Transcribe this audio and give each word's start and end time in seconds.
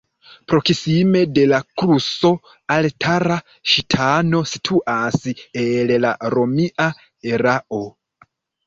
Proksime 0.51 1.19
de 1.35 1.43
la 1.51 1.59
kruco 1.81 2.31
altara 2.77 3.39
ŝtono 3.75 4.43
situas 4.55 5.23
el 5.67 5.95
la 6.09 6.17
romia 6.39 6.91
erao. 7.37 7.85